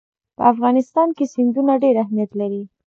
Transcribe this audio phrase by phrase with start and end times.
[0.37, 2.61] په افغانستان کې سیندونه ډېر اهمیت لري.